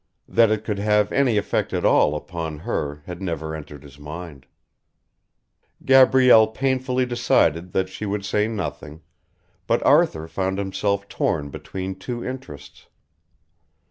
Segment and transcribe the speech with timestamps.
[0.27, 4.47] That it could have any effect at all upon her had never entered his mind.
[5.85, 9.03] Gabrielle painfully decided that she would say nothing,
[9.67, 12.87] but Arthur found himself torn between two interests.